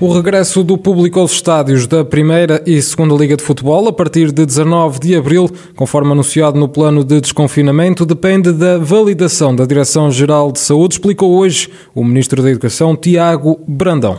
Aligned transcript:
O 0.00 0.12
regresso 0.12 0.62
do 0.62 0.78
público 0.78 1.18
aos 1.18 1.32
estádios 1.32 1.88
da 1.88 2.04
Primeira 2.04 2.62
e 2.64 2.80
Segunda 2.80 3.16
Liga 3.16 3.36
de 3.36 3.42
Futebol 3.42 3.88
a 3.88 3.92
partir 3.92 4.30
de 4.30 4.46
19 4.46 5.00
de 5.00 5.16
abril, 5.16 5.50
conforme 5.74 6.12
anunciado 6.12 6.56
no 6.56 6.68
plano 6.68 7.02
de 7.02 7.20
desconfinamento, 7.20 8.06
depende 8.06 8.52
da 8.52 8.78
validação 8.78 9.56
da 9.56 9.66
Direção-Geral 9.66 10.52
de 10.52 10.60
Saúde, 10.60 10.94
explicou 10.94 11.36
hoje 11.36 11.68
o 11.96 12.04
Ministro 12.04 12.40
da 12.44 12.48
Educação, 12.48 12.94
Tiago 12.94 13.58
Brandão. 13.66 14.18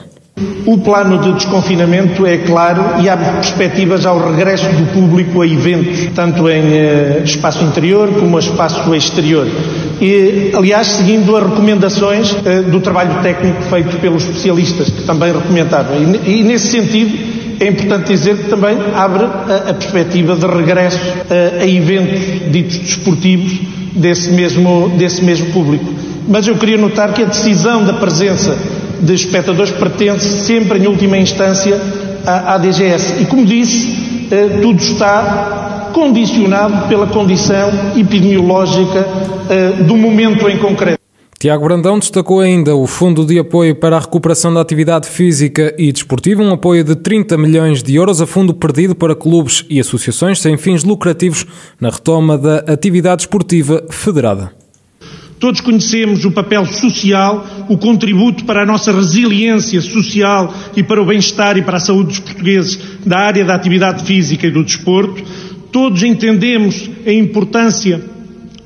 O 0.66 0.78
plano 0.80 1.18
de 1.18 1.32
desconfinamento 1.34 2.26
é 2.26 2.40
claro 2.40 3.02
e 3.02 3.08
abre 3.08 3.32
perspectivas 3.32 4.06
ao 4.06 4.34
regresso 4.34 4.70
do 4.76 4.86
público 4.94 5.42
a 5.42 5.48
eventos, 5.48 6.08
tanto 6.14 6.50
em 6.50 6.74
eh, 6.74 7.22
espaço 7.24 7.64
interior 7.64 8.10
como 8.20 8.36
a 8.36 8.40
espaço 8.42 8.94
exterior. 8.94 9.48
E, 10.02 10.52
aliás, 10.56 10.88
seguindo 10.88 11.36
as 11.36 11.44
recomendações 11.50 12.36
eh, 12.46 12.62
do 12.62 12.80
trabalho 12.80 13.22
técnico 13.22 13.62
feito 13.64 13.98
pelos 13.98 14.24
especialistas, 14.24 14.90
que 14.90 15.04
também 15.04 15.34
recomendaram. 15.34 15.90
E, 16.26 16.40
e 16.40 16.44
nesse 16.44 16.68
sentido, 16.68 17.18
é 17.60 17.68
importante 17.68 18.08
dizer 18.08 18.38
que 18.38 18.50
também 18.50 18.78
abre 18.96 19.26
a, 19.26 19.70
a 19.72 19.74
perspectiva 19.74 20.36
de 20.36 20.46
regresso 20.46 21.00
eh, 21.30 21.60
a 21.62 21.66
eventos 21.68 22.52
ditos 22.52 22.78
desportivos 22.78 23.60
desse 23.94 24.32
mesmo, 24.32 24.90
desse 24.98 25.22
mesmo 25.22 25.48
público. 25.48 25.94
Mas 26.28 26.48
eu 26.48 26.56
queria 26.56 26.78
notar 26.78 27.14
que 27.14 27.22
a 27.22 27.26
decisão 27.26 27.84
da 27.84 27.94
presença 27.94 28.56
de 29.02 29.14
espectadores 29.14 29.72
pertence 29.72 30.46
sempre, 30.46 30.80
em 30.80 30.88
última 30.88 31.18
instância, 31.18 31.78
à, 32.26 32.56
à 32.56 32.58
DGS. 32.58 33.22
E, 33.22 33.26
como 33.26 33.46
disse, 33.46 34.28
eh, 34.32 34.60
tudo 34.62 34.82
está 34.82 35.79
condicionado 35.94 36.88
pela 36.88 37.08
condição 37.08 37.70
epidemiológica 37.98 39.08
eh, 39.50 39.84
do 39.84 39.96
momento 39.96 40.48
em 40.50 40.58
concreto. 40.58 41.00
Tiago 41.40 41.64
Brandão 41.64 41.98
destacou 41.98 42.42
ainda 42.42 42.76
o 42.76 42.86
Fundo 42.86 43.26
de 43.26 43.40
Apoio 43.40 43.74
para 43.74 43.96
a 43.96 44.00
Recuperação 44.02 44.54
da 44.54 44.60
Atividade 44.60 45.08
Física 45.08 45.74
e 45.78 45.90
Desportiva, 45.90 46.44
um 46.44 46.52
apoio 46.52 46.84
de 46.84 46.98
30 46.98 47.38
milhões 47.38 47.82
de 47.82 47.96
euros 47.96 48.20
a 48.20 48.28
fundo 48.28 48.54
perdido 48.54 48.94
para 48.94 49.16
clubes 49.16 49.66
e 49.70 49.80
associações 49.80 50.42
sem 50.42 50.58
fins 50.58 50.84
lucrativos 50.84 51.46
na 51.80 51.90
retoma 51.90 52.38
da 52.38 52.58
atividade 52.68 53.22
esportiva 53.22 53.86
federada. 53.90 54.52
Todos 55.40 55.62
conhecemos 55.62 56.26
o 56.26 56.32
papel 56.32 56.66
social, 56.66 57.48
o 57.70 57.78
contributo 57.78 58.44
para 58.44 58.64
a 58.64 58.66
nossa 58.66 58.92
resiliência 58.92 59.80
social 59.80 60.54
e 60.76 60.84
para 60.84 61.02
o 61.02 61.06
bem-estar 61.06 61.58
e 61.58 61.62
para 61.62 61.78
a 61.78 61.80
saúde 61.80 62.10
dos 62.10 62.20
portugueses 62.20 62.78
da 63.06 63.20
área 63.20 63.46
da 63.46 63.56
atividade 63.56 64.04
física 64.04 64.46
e 64.46 64.52
do 64.52 64.66
desporto. 64.66 65.24
Todos 65.72 66.04
entendemos 66.04 66.90
a 67.06 67.12
importância 67.12 68.02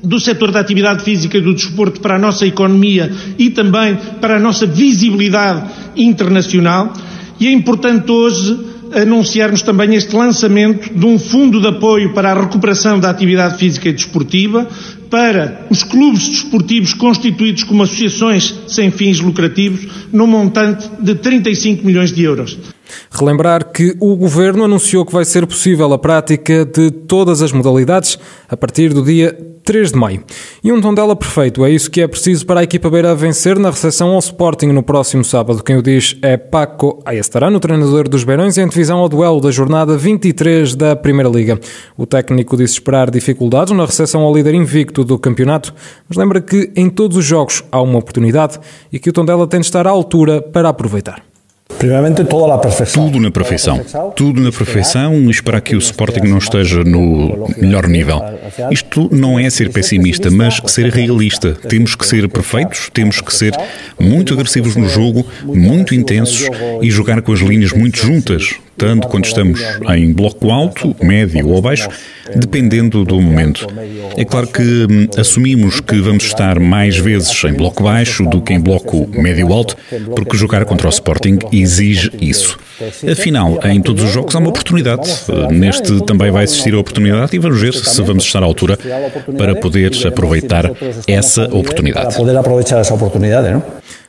do 0.02 0.20
setor 0.20 0.50
da 0.50 0.60
atividade 0.60 1.02
física 1.02 1.38
e 1.38 1.40
do 1.40 1.54
desporto 1.54 2.00
para 2.00 2.16
a 2.16 2.18
nossa 2.18 2.46
economia 2.46 3.10
e 3.38 3.50
também 3.50 3.96
para 4.20 4.36
a 4.36 4.40
nossa 4.40 4.66
visibilidade 4.66 5.64
internacional. 5.96 6.92
E 7.40 7.46
é 7.46 7.52
importante 7.52 8.10
hoje 8.10 8.58
anunciarmos 8.92 9.62
também 9.62 9.94
este 9.94 10.14
lançamento 10.14 10.92
de 10.94 11.06
um 11.06 11.18
fundo 11.18 11.60
de 11.60 11.66
apoio 11.66 12.12
para 12.12 12.30
a 12.30 12.40
recuperação 12.40 13.00
da 13.00 13.10
atividade 13.10 13.58
física 13.58 13.88
e 13.88 13.92
desportiva, 13.92 14.68
para 15.14 15.64
os 15.70 15.84
clubes 15.84 16.28
desportivos 16.28 16.92
constituídos 16.92 17.62
como 17.62 17.84
associações 17.84 18.52
sem 18.66 18.90
fins 18.90 19.20
lucrativos, 19.20 19.86
num 20.12 20.26
montante 20.26 20.90
de 20.98 21.14
35 21.14 21.86
milhões 21.86 22.12
de 22.12 22.24
euros. 22.24 22.58
Relembrar 23.12 23.70
que 23.70 23.96
o 24.00 24.16
Governo 24.16 24.64
anunciou 24.64 25.06
que 25.06 25.12
vai 25.12 25.24
ser 25.24 25.46
possível 25.46 25.92
a 25.92 25.98
prática 26.00 26.64
de 26.64 26.90
todas 26.90 27.42
as 27.42 27.52
modalidades 27.52 28.18
a 28.48 28.56
partir 28.56 28.92
do 28.92 29.04
dia 29.04 29.54
3 29.64 29.92
de 29.92 29.98
maio. 29.98 30.22
E 30.62 30.70
um 30.70 30.80
Tondela 30.80 31.16
perfeito, 31.16 31.64
é 31.64 31.70
isso 31.70 31.90
que 31.90 32.02
é 32.02 32.06
preciso 32.06 32.44
para 32.44 32.60
a 32.60 32.64
equipa 32.64 32.90
beira 32.90 33.14
vencer 33.14 33.58
na 33.58 33.70
recepção 33.70 34.10
ao 34.10 34.18
Sporting 34.18 34.66
no 34.66 34.82
próximo 34.82 35.24
sábado. 35.24 35.62
Quem 35.62 35.76
o 35.76 35.82
diz 35.82 36.16
é 36.20 36.36
Paco 36.36 37.02
Ayestarano, 37.04 37.58
treinador 37.58 38.06
dos 38.06 38.24
Beirões, 38.24 38.58
em 38.58 38.62
antevisão 38.62 38.98
ao 38.98 39.08
duelo 39.08 39.40
da 39.40 39.50
jornada 39.50 39.96
23 39.96 40.74
da 40.74 40.94
Primeira 40.94 41.30
Liga. 41.30 41.58
O 41.96 42.04
técnico 42.04 42.56
disse 42.56 42.74
esperar 42.74 43.10
dificuldades 43.10 43.74
na 43.74 43.86
recepção 43.86 44.20
ao 44.20 44.34
líder 44.34 44.54
invicto 44.54 45.02
do 45.04 45.18
campeonato, 45.18 45.74
mas 46.08 46.16
lembra 46.16 46.40
que 46.40 46.70
em 46.74 46.88
todos 46.88 47.16
os 47.16 47.24
jogos 47.24 47.62
há 47.70 47.80
uma 47.80 47.98
oportunidade 47.98 48.58
e 48.92 48.98
que 48.98 49.10
o 49.10 49.12
Tondela 49.12 49.46
tem 49.46 49.60
de 49.60 49.66
estar 49.66 49.86
à 49.86 49.90
altura 49.90 50.40
para 50.40 50.68
aproveitar. 50.68 51.22
Tudo 53.04 53.20
na 53.20 53.30
perfeição. 53.30 53.80
Tudo 54.14 54.40
na 54.40 54.52
perfeição 54.52 55.14
e 55.14 55.30
esperar 55.30 55.60
que 55.60 55.74
o 55.74 55.78
Sporting 55.78 56.20
não 56.20 56.38
esteja 56.38 56.84
no 56.84 57.48
melhor 57.56 57.88
nível. 57.88 58.20
Isto 58.70 59.08
não 59.10 59.38
é 59.38 59.48
ser 59.50 59.70
pessimista, 59.70 60.30
mas 60.30 60.60
ser 60.66 60.90
realista. 60.92 61.52
Temos 61.52 61.94
que 61.94 62.06
ser 62.06 62.28
perfeitos, 62.28 62.90
temos 62.92 63.20
que 63.20 63.34
ser 63.34 63.52
muito 63.98 64.34
agressivos 64.34 64.76
no 64.76 64.88
jogo, 64.88 65.26
muito 65.42 65.94
intensos 65.94 66.48
e 66.80 66.90
jogar 66.90 67.22
com 67.22 67.32
as 67.32 67.40
linhas 67.40 67.72
muito 67.72 67.98
juntas 67.98 68.56
tanto 68.76 69.08
quando 69.08 69.24
estamos 69.24 69.60
em 69.94 70.12
bloco 70.12 70.50
alto, 70.50 70.94
médio 71.02 71.48
ou 71.48 71.60
baixo, 71.60 71.88
dependendo 72.34 73.04
do 73.04 73.20
momento. 73.20 73.66
É 74.16 74.24
claro 74.24 74.46
que 74.46 74.62
hum, 74.62 75.08
assumimos 75.16 75.80
que 75.80 76.00
vamos 76.00 76.24
estar 76.24 76.58
mais 76.58 76.96
vezes 76.96 77.44
em 77.44 77.52
bloco 77.52 77.82
baixo 77.82 78.24
do 78.24 78.40
que 78.40 78.52
em 78.52 78.60
bloco 78.60 79.08
médio-alto, 79.12 79.76
porque 80.14 80.36
jogar 80.36 80.64
contra 80.64 80.86
o 80.86 80.90
Sporting 80.90 81.38
exige 81.52 82.10
isso. 82.20 82.58
Afinal, 83.10 83.58
em 83.64 83.80
todos 83.80 84.04
os 84.04 84.10
jogos 84.10 84.34
há 84.34 84.38
uma 84.38 84.48
oportunidade. 84.48 85.08
Neste 85.50 86.04
também 86.04 86.30
vai 86.30 86.44
existir 86.44 86.74
a 86.74 86.78
oportunidade 86.78 87.36
e 87.36 87.38
vamos 87.38 87.60
ver 87.60 87.72
se 87.74 88.02
vamos 88.02 88.24
estar 88.24 88.42
à 88.42 88.46
altura 88.46 88.78
para 89.36 89.54
poder 89.54 89.92
aproveitar 90.06 90.70
essa 91.06 91.44
oportunidade. 91.44 92.16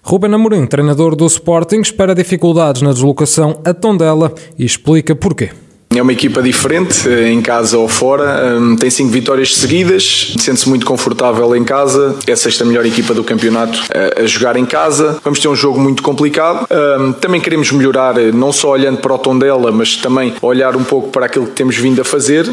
Ruben 0.07 0.35
Amorim, 0.35 0.67
treinador 0.67 1.15
do 1.15 1.25
Sporting, 1.25 1.81
espera 1.81 2.13
dificuldades 2.13 2.83
na 2.83 2.91
deslocação 2.91 3.59
a 3.65 3.73
Tondela 3.73 4.31
e 4.55 4.63
explica 4.63 5.15
porquê. 5.15 5.49
É 5.95 6.01
uma 6.01 6.11
equipa 6.11 6.41
diferente, 6.41 7.07
eh, 7.07 7.29
em 7.29 7.41
casa 7.41 7.77
ou 7.77 7.87
fora. 7.87 8.57
Hum, 8.59 8.75
tem 8.75 8.89
cinco 8.89 9.11
vitórias 9.11 9.55
seguidas, 9.55 10.33
sente-se 10.37 10.67
muito 10.67 10.85
confortável 10.85 11.55
em 11.55 11.63
casa. 11.63 12.15
É 12.27 12.33
a 12.33 12.35
sexta 12.35 12.65
melhor 12.65 12.85
equipa 12.85 13.13
do 13.13 13.23
campeonato 13.23 13.81
eh, 13.89 14.23
a 14.23 14.25
jogar 14.25 14.57
em 14.57 14.65
casa. 14.65 15.17
Vamos 15.23 15.39
ter 15.39 15.47
um 15.47 15.55
jogo 15.55 15.79
muito 15.79 16.03
complicado. 16.03 16.67
Hum, 16.69 17.13
também 17.13 17.39
queremos 17.39 17.71
melhorar, 17.71 18.17
eh, 18.17 18.31
não 18.33 18.51
só 18.51 18.71
olhando 18.71 18.97
para 18.97 19.13
o 19.13 19.17
tom 19.17 19.37
dela, 19.39 19.71
mas 19.71 19.95
também 19.95 20.33
olhar 20.41 20.75
um 20.75 20.83
pouco 20.83 21.09
para 21.11 21.27
aquilo 21.27 21.45
que 21.45 21.53
temos 21.53 21.77
vindo 21.77 22.01
a 22.01 22.03
fazer. 22.03 22.45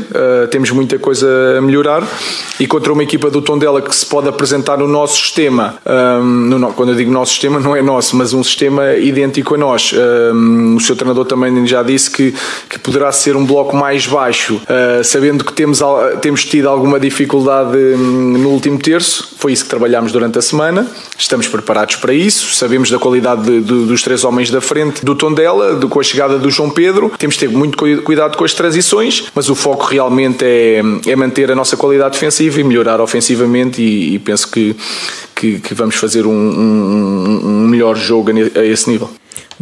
Temos 0.50 0.70
muita 0.70 0.98
coisa 0.98 1.26
a 1.58 1.60
melhorar. 1.60 2.06
E 2.60 2.66
contra 2.66 2.92
uma 2.92 3.02
equipa 3.02 3.28
do 3.28 3.42
tom 3.42 3.58
dela 3.58 3.82
que 3.82 3.94
se 3.94 4.06
pode 4.06 4.28
apresentar 4.28 4.78
no 4.78 4.86
nosso 4.86 5.16
sistema, 5.16 5.74
hum, 6.22 6.72
quando 6.76 6.90
eu 6.90 6.94
digo 6.94 7.10
nosso 7.10 7.32
sistema, 7.32 7.58
não 7.58 7.74
é 7.74 7.82
nosso, 7.82 8.16
mas 8.16 8.32
um 8.32 8.42
sistema 8.44 8.94
idêntico 8.94 9.54
a 9.54 9.58
nós. 9.58 9.92
O 10.76 10.80
seu 10.80 10.94
treinador 10.94 11.24
também 11.24 11.66
já 11.66 11.82
disse 11.82 12.10
que 12.10 12.34
poderá 12.82 13.10
ser 13.10 13.31
ser 13.32 13.36
um 13.36 13.46
bloco 13.46 13.74
mais 13.74 14.06
baixo, 14.06 14.56
uh, 14.56 15.02
sabendo 15.02 15.44
que 15.44 15.52
temos, 15.52 15.80
temos 16.20 16.44
tido 16.44 16.68
alguma 16.68 17.00
dificuldade 17.00 17.76
hum, 17.76 18.36
no 18.38 18.50
último 18.50 18.78
terço. 18.78 19.34
Foi 19.38 19.52
isso 19.52 19.64
que 19.64 19.70
trabalhámos 19.70 20.12
durante 20.12 20.38
a 20.38 20.42
semana. 20.42 20.86
Estamos 21.16 21.48
preparados 21.48 21.96
para 21.96 22.12
isso. 22.12 22.54
Sabemos 22.54 22.90
da 22.90 22.98
qualidade 22.98 23.42
de, 23.42 23.60
de, 23.60 23.86
dos 23.86 24.02
três 24.02 24.22
homens 24.24 24.50
da 24.50 24.60
frente 24.60 25.04
do 25.04 25.14
Tondela, 25.14 25.76
de, 25.76 25.86
com 25.86 25.98
a 25.98 26.02
chegada 26.02 26.38
do 26.38 26.50
João 26.50 26.68
Pedro. 26.68 27.10
Temos 27.16 27.36
de 27.36 27.40
ter 27.40 27.48
muito 27.48 27.78
cuidado 28.02 28.36
com 28.36 28.44
as 28.44 28.52
transições, 28.52 29.24
mas 29.34 29.48
o 29.48 29.54
foco 29.54 29.86
realmente 29.86 30.44
é, 30.44 30.82
é 31.06 31.16
manter 31.16 31.50
a 31.50 31.54
nossa 31.54 31.76
qualidade 31.76 32.12
defensiva 32.12 32.60
e 32.60 32.64
melhorar 32.64 33.00
ofensivamente. 33.00 33.80
E, 33.80 34.14
e 34.14 34.18
penso 34.18 34.50
que, 34.50 34.76
que, 35.34 35.58
que, 35.58 35.74
vamos 35.74 35.94
fazer 35.96 36.26
um, 36.26 36.30
um, 36.30 37.40
um 37.44 37.68
melhor 37.68 37.96
jogo 37.96 38.30
a 38.30 38.64
esse 38.64 38.90
nível. 38.90 39.08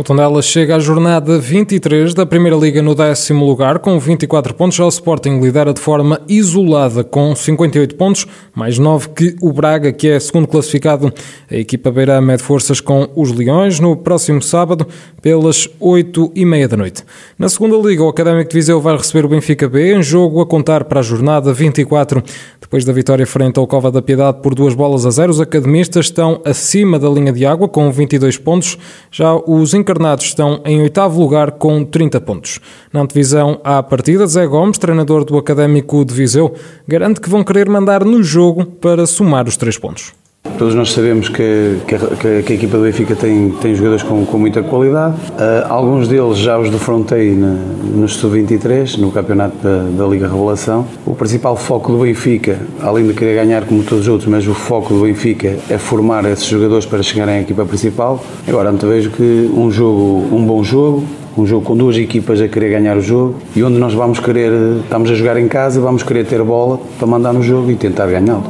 O 0.00 0.02
Tondela 0.02 0.41
chega 0.41 0.76
à 0.76 0.79
jornada 0.79 1.38
23 1.38 2.14
da 2.14 2.25
Primeira 2.25 2.56
Liga 2.56 2.81
no 2.81 2.94
décimo 2.94 3.44
lugar, 3.44 3.81
com 3.81 3.99
24 3.99 4.55
pontos. 4.55 4.79
Já 4.79 4.87
o 4.87 4.88
Sporting 4.88 5.41
lidera 5.41 5.75
de 5.75 5.81
forma 5.81 6.23
isolada, 6.26 7.05
com 7.05 7.37
58 7.37 7.94
pontos, 7.97 8.26
mais 8.55 8.79
9 8.79 9.11
que 9.11 9.37
o 9.43 9.52
Braga, 9.52 9.93
que 9.93 10.08
é 10.08 10.19
segundo 10.19 10.49
classificado. 10.49 11.12
A 11.50 11.55
equipa 11.55 11.91
beira 11.91 12.19
mede 12.19 12.43
forças 12.43 12.81
com 12.81 13.11
os 13.14 13.31
Leões 13.31 13.79
no 13.79 13.94
próximo 13.94 14.41
sábado, 14.41 14.87
pelas 15.20 15.69
8 15.79 16.32
e 16.35 16.46
meia 16.46 16.67
da 16.67 16.79
noite. 16.79 17.05
Na 17.38 17.50
segunda 17.50 17.76
Liga, 17.76 18.03
o 18.03 18.08
Académico 18.08 18.49
de 18.49 18.56
Viseu 18.56 18.81
vai 18.81 18.96
receber 18.96 19.26
o 19.26 19.29
Benfica 19.29 19.69
B, 19.69 19.96
em 19.96 20.03
jogo 20.03 20.41
a 20.41 20.46
contar 20.46 20.85
para 20.85 21.00
a 21.00 21.03
jornada 21.03 21.53
24. 21.53 22.25
Depois 22.58 22.87
da 22.87 22.93
vitória 22.94 23.26
frente 23.26 23.58
ao 23.58 23.67
Cova 23.67 23.91
da 23.91 24.00
Piedade 24.00 24.38
por 24.41 24.55
duas 24.55 24.73
bolas 24.73 25.05
a 25.05 25.11
zero, 25.11 25.31
os 25.31 25.43
academistas 25.43 26.06
estão 26.06 26.41
acima 26.43 26.99
da 26.99 27.11
linha 27.11 27.35
de 27.35 27.44
água, 27.44 27.69
com 27.69 27.93
22 27.93 28.38
pontos. 28.38 28.79
Já 29.11 29.35
os 29.35 29.75
encarnados 29.91 30.27
estão 30.27 30.61
em 30.65 30.81
oitavo 30.81 31.21
lugar 31.21 31.53
com 31.53 31.85
30 31.85 32.21
pontos. 32.21 32.61
Na 32.93 33.01
antevisão 33.01 33.61
à 33.65 33.83
partida, 33.83 34.25
Zé 34.27 34.47
Gomes, 34.47 34.79
treinador 34.79 35.25
do 35.25 35.37
Académico 35.37 36.05
de 36.05 36.15
Viseu, 36.15 36.55
garante 36.87 37.21
que 37.21 37.29
vão 37.29 37.43
querer 37.43 37.69
mandar 37.69 38.05
no 38.05 38.23
jogo 38.23 38.65
para 38.65 39.05
somar 39.05 39.49
os 39.49 39.57
três 39.57 39.77
pontos. 39.77 40.19
Todos 40.61 40.75
nós 40.75 40.93
sabemos 40.93 41.29
que, 41.29 41.79
que, 41.87 41.95
a, 41.95 42.43
que 42.43 42.53
a 42.53 42.55
equipa 42.55 42.77
do 42.77 42.83
Benfica 42.83 43.17
tem, 43.17 43.51
tem 43.63 43.75
jogadores 43.75 44.03
com, 44.03 44.27
com 44.27 44.39
muita 44.39 44.63
qualidade. 44.63 45.15
Uh, 45.31 45.67
alguns 45.71 46.07
deles 46.07 46.39
já 46.39 46.59
os 46.59 46.69
defrontei 46.71 47.35
na, 47.35 47.57
no 47.95 48.07
Sub-23, 48.07 48.99
no 48.99 49.11
campeonato 49.11 49.57
da, 49.63 49.85
da, 49.85 50.07
Liga 50.07 50.29
Revelação. 50.29 50.87
O 51.07 51.15
principal 51.15 51.57
foco 51.57 51.93
do 51.93 51.99
Benfica, 51.99 52.59
além 52.83 53.07
de 53.07 53.15
querer 53.15 53.37
ganhar 53.37 53.65
como 53.65 53.83
todos 53.83 54.07
os 54.07 54.09
outros, 54.09 54.31
mas 54.31 54.47
o 54.47 54.53
foco 54.53 54.93
do 54.93 55.03
Benfica 55.03 55.57
é 55.69 55.79
formar 55.79 56.25
esses 56.27 56.47
jogadores 56.47 56.85
para 56.85 57.03
chegarem 57.03 57.37
à 57.37 57.41
equipa 57.41 57.65
principal. 57.65 58.23
Agora, 58.47 58.73
não 58.73 58.79
vejo 58.79 59.11
que 59.11 59.51
um 59.55 59.71
jogo, 59.71 60.29
um 60.35 60.45
bom 60.45 60.63
jogo, 60.63 61.05
um 61.37 61.47
jogo 61.47 61.65
com 61.65 61.77
duas 61.77 61.97
equipas 61.97 62.41
a 62.41 62.49
querer 62.49 62.71
ganhar 62.71 62.97
o 62.97 63.01
jogo 63.01 63.37
e 63.57 63.63
onde 63.63 63.79
nós 63.79 63.95
vamos 63.95 64.21
querer, 64.21 64.53
estamos 64.83 65.11
a 65.11 65.15
jogar 65.15 65.39
em 65.39 65.49
casa, 65.49 65.81
vamos 65.81 66.03
querer 66.03 66.27
ter 66.27 66.43
bola 66.43 66.79
para 66.99 67.07
mandar 67.07 67.33
no 67.33 67.43
jogo 67.43 67.71
e 67.71 67.77
tentar 67.77 68.07
ganhá-lo. 68.07 68.45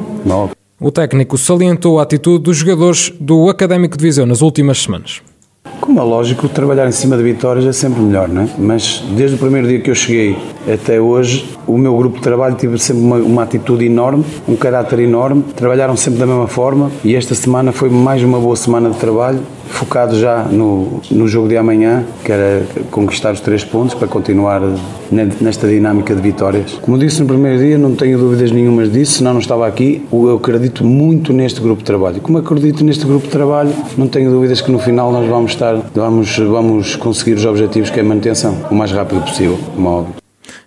O 0.82 0.90
técnico 0.90 1.36
salientou 1.36 1.98
a 1.98 2.04
atitude 2.04 2.42
dos 2.42 2.56
jogadores 2.56 3.12
do 3.20 3.50
Académico 3.50 3.98
de 3.98 4.02
Viseu 4.02 4.24
nas 4.24 4.40
últimas 4.40 4.82
semanas. 4.82 5.20
Como 5.78 6.00
é 6.00 6.02
lógico, 6.02 6.48
trabalhar 6.48 6.88
em 6.88 6.92
cima 6.92 7.18
de 7.18 7.22
vitórias 7.22 7.66
é 7.66 7.72
sempre 7.72 8.00
melhor, 8.00 8.26
não 8.30 8.44
é? 8.44 8.48
Mas 8.56 9.04
desde 9.14 9.36
o 9.36 9.38
primeiro 9.38 9.68
dia 9.68 9.78
que 9.78 9.90
eu 9.90 9.94
cheguei 9.94 10.38
até 10.72 10.98
hoje, 10.98 11.46
o 11.66 11.76
meu 11.76 11.94
grupo 11.94 12.16
de 12.16 12.22
trabalho 12.22 12.56
teve 12.56 12.78
sempre 12.78 13.02
uma, 13.02 13.16
uma, 13.16 13.42
atitude 13.42 13.84
enorme, 13.84 14.24
um 14.48 14.56
caráter 14.56 15.00
enorme, 15.00 15.44
trabalharam 15.54 15.98
sempre 15.98 16.18
da 16.18 16.26
mesma 16.26 16.48
forma 16.48 16.90
e 17.04 17.14
esta 17.14 17.34
semana 17.34 17.72
foi 17.72 17.90
mais 17.90 18.22
uma 18.22 18.38
boa 18.38 18.56
semana 18.56 18.88
de 18.88 18.96
trabalho 18.96 19.40
focado 19.70 20.18
já 20.18 20.44
no, 20.44 21.00
no 21.10 21.26
jogo 21.26 21.48
de 21.48 21.56
amanhã, 21.56 22.04
que 22.24 22.30
era 22.30 22.62
conquistar 22.90 23.32
os 23.32 23.40
três 23.40 23.64
pontos 23.64 23.94
para 23.94 24.06
continuar 24.06 24.60
nesta 25.10 25.66
dinâmica 25.66 26.14
de 26.14 26.20
vitórias. 26.20 26.72
Como 26.82 26.98
disse 26.98 27.20
no 27.20 27.26
primeiro 27.26 27.58
dia, 27.58 27.78
não 27.78 27.94
tenho 27.94 28.18
dúvidas 28.18 28.50
nenhumas 28.50 28.92
disso, 28.92 29.18
senão 29.18 29.32
não 29.32 29.40
estava 29.40 29.66
aqui. 29.66 30.04
Eu 30.12 30.36
acredito 30.36 30.84
muito 30.84 31.32
neste 31.32 31.60
grupo 31.60 31.78
de 31.78 31.86
trabalho. 31.86 32.20
Como 32.20 32.38
acredito 32.38 32.84
neste 32.84 33.06
grupo 33.06 33.26
de 33.26 33.32
trabalho, 33.32 33.72
não 33.96 34.06
tenho 34.06 34.30
dúvidas 34.30 34.60
que 34.60 34.70
no 34.70 34.78
final 34.78 35.10
nós 35.12 35.28
vamos 35.28 35.52
estar, 35.52 35.76
vamos, 35.94 36.36
vamos 36.38 36.96
conseguir 36.96 37.34
os 37.34 37.44
objetivos 37.44 37.90
que 37.90 37.98
é 37.98 38.02
a 38.02 38.06
manutenção, 38.06 38.54
o 38.70 38.74
mais 38.74 38.92
rápido 38.92 39.22
possível, 39.22 39.58
como 39.74 39.88
é 39.88 39.92
óbvio. 39.92 40.19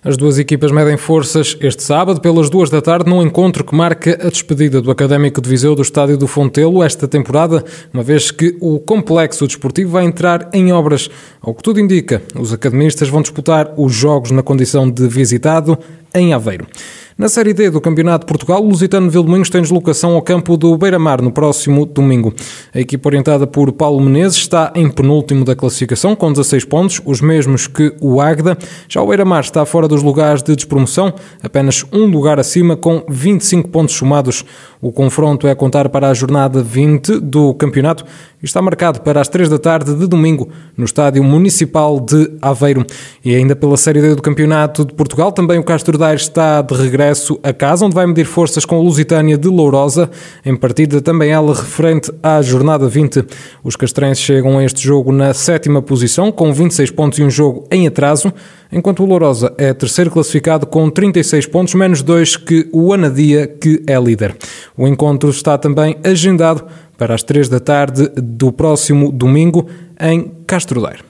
As 0.04 0.18
duas 0.18 0.38
equipas 0.38 0.72
medem 0.72 0.98
forças 0.98 1.58
este 1.62 1.84
sábado, 1.84 2.20
pelas 2.22 2.50
duas 2.50 2.70
da 2.70 2.82
tarde, 2.82 3.10
num 3.10 3.22
encontro 3.22 3.64
que 3.64 3.76
marca 3.76 4.20
a 4.26 4.30
despedida 4.30 4.82
do 4.82 4.92
Académico 4.92 5.42
de 5.42 5.50
Viseu 5.50 5.76
do 5.76 5.82
Estádio 5.82 6.18
do 6.18 6.28
Fontelo 6.28 6.84
esta 6.84 7.08
temporada, 7.08 7.64
uma 7.94 8.04
vez 8.04 8.32
que 8.32 8.58
o 8.60 8.80
complexo 8.80 9.48
desportivo 9.48 9.92
vai 9.92 10.06
entrar 10.06 10.50
em 10.54 10.72
obras. 10.72 11.10
Ao 11.42 11.54
que 11.54 11.64
tudo 11.64 11.80
indica, 11.80 12.22
os 12.40 12.54
academistas 12.54 13.10
vão 13.10 13.22
disputar 13.22 13.74
os 13.78 13.94
jogos 13.94 14.32
na 14.32 14.44
condição 14.44 14.90
de 14.90 15.08
visitado 15.08 15.78
em 16.14 16.34
Aveiro. 16.34 16.68
Na 17.16 17.30
Série 17.30 17.54
D 17.54 17.70
do 17.70 17.80
Campeonato 17.80 18.26
de 18.26 18.28
Portugal, 18.28 18.64
o 18.64 18.68
Lusitano 18.68 19.10
Vilmoinhos 19.10 19.50
tem 19.50 19.62
deslocação 19.62 20.16
ao 20.16 20.22
campo 20.22 20.58
do 20.58 20.76
Beira-Mar 20.76 21.22
no 21.22 21.32
próximo 21.32 21.86
domingo. 21.86 22.34
A 22.74 22.80
equipa 22.80 23.08
orientada 23.08 23.46
por 23.46 23.72
Paulo 23.72 24.02
Menezes 24.02 24.38
está 24.38 24.72
em 24.74 24.90
penúltimo 24.90 25.46
da 25.46 25.56
classificação 25.56 26.16
com 26.16 26.32
16 26.32 26.66
pontos, 26.66 27.02
os 27.06 27.22
mesmos 27.22 27.68
que 27.68 27.94
o 28.02 28.20
Águeda. 28.20 28.58
Já 28.90 29.00
o 29.00 29.08
Beira-Mar 29.08 29.42
está 29.42 29.64
fora 29.64 29.88
dos 29.88 30.02
lugares 30.02 30.42
de 30.42 30.56
despromoção, 30.56 31.14
apenas 31.44 31.86
um 31.94 32.06
lugar 32.06 32.40
acima 32.40 32.76
com 32.76 33.04
25 33.08 33.70
pontos 33.70 33.94
somados. 33.94 34.44
O 34.84 34.92
confronto 34.92 35.48
é 35.48 35.56
contar 35.56 35.88
para 35.88 36.10
a 36.10 36.14
jornada 36.14 36.62
20 36.62 37.22
do 37.22 37.54
campeonato 37.54 38.04
e 38.42 38.46
está 38.46 38.62
marcado 38.62 39.00
para 39.00 39.22
as 39.22 39.30
3 39.30 39.48
da 39.48 39.58
tarde 39.58 39.96
de 39.96 40.06
domingo 40.06 40.50
no 40.76 40.84
Estádio 40.84 41.24
Municipal 41.24 42.02
de 42.02 42.30
Aveiro. 42.42 42.86
E 43.24 43.34
ainda 43.34 43.56
pela 43.56 43.78
Série 43.78 44.02
D 44.02 44.14
do 44.14 44.22
Campeonato 44.22 44.84
de 44.84 44.94
Portugal, 44.94 45.32
também 45.32 45.58
o 45.58 45.64
Castro 45.64 45.98
Daire 45.98 46.20
está 46.20 46.62
de 46.62 46.74
regresso 46.76 47.40
a 47.42 47.54
casa, 47.54 47.86
onde 47.86 47.96
vai 47.96 48.06
medir 48.06 48.26
forças 48.26 48.66
com 48.66 48.76
a 48.76 48.80
Lusitânia 48.82 49.38
de 49.38 49.48
Lourosa, 49.48 50.12
em 50.46 50.54
partida 50.54 51.00
também 51.00 51.32
ela 51.32 51.56
referente 51.56 52.12
à 52.22 52.42
jornada 52.42 52.86
20. 52.86 53.24
Os 53.64 53.78
castrenses 53.78 54.22
chegam 54.22 54.58
a 54.58 54.66
este 54.66 54.84
jogo 54.84 55.14
na 55.14 55.34
sétima 55.34 55.82
posição, 55.82 56.30
com 56.30 56.52
26 56.52 56.92
pontos 56.92 57.20
e 57.20 57.24
um 57.24 57.30
jogo 57.30 57.66
em 57.72 57.88
atraso, 57.88 58.34
enquanto 58.74 59.04
o 59.04 59.06
Lourosa 59.06 59.54
é 59.58 59.74
terceiro 59.74 60.12
classificado 60.12 60.66
com 60.66 60.90
36 60.90 61.46
pontos, 61.48 61.74
menos 61.74 62.02
dois 62.02 62.36
que 62.36 62.68
o 62.72 62.94
Anadia, 62.94 63.48
que 63.48 63.84
é 63.88 64.00
líder. 64.00 64.36
O 64.76 64.88
encontro 64.88 65.30
está 65.30 65.58
também 65.58 65.98
agendado 66.04 66.66
para 66.98 67.14
as 67.14 67.24
3 67.24 67.50
da 67.50 67.60
tarde 67.60 68.10
do 68.16 68.52
próximo 68.52 69.12
domingo 69.12 69.68
em 70.00 70.32
Castro 70.48 70.82
Daire. 70.82 71.04